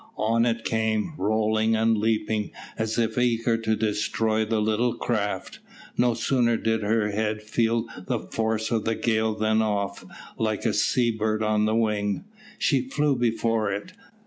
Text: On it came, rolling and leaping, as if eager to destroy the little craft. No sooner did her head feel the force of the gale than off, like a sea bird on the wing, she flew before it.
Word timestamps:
On 0.17 0.47
it 0.47 0.63
came, 0.65 1.13
rolling 1.15 1.75
and 1.75 1.95
leaping, 1.95 2.49
as 2.75 2.97
if 2.97 3.19
eager 3.19 3.55
to 3.55 3.75
destroy 3.75 4.43
the 4.43 4.59
little 4.59 4.95
craft. 4.95 5.59
No 5.95 6.15
sooner 6.15 6.57
did 6.57 6.81
her 6.81 7.11
head 7.11 7.43
feel 7.43 7.85
the 8.07 8.17
force 8.17 8.71
of 8.71 8.83
the 8.85 8.95
gale 8.95 9.35
than 9.35 9.61
off, 9.61 10.03
like 10.39 10.65
a 10.65 10.73
sea 10.73 11.11
bird 11.11 11.43
on 11.43 11.65
the 11.65 11.75
wing, 11.75 12.25
she 12.57 12.81
flew 12.81 13.15
before 13.15 13.71
it. 13.71 13.93